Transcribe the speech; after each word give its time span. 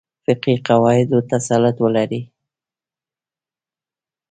فقهي 0.25 0.55
قواعدو 0.67 1.17
تسلط 1.31 1.75
ولري. 1.83 2.21